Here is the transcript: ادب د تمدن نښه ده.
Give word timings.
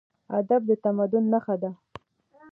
ادب 0.37 0.61
د 0.69 0.71
تمدن 0.83 1.23
نښه 1.33 1.55
ده. 1.61 1.71